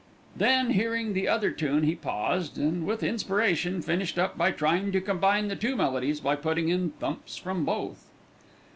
[0.35, 4.99] Then hearing the other tune, he paused and with inspiration finished up by trying to
[4.99, 8.03] combine the two melodies by putting in thumps from both.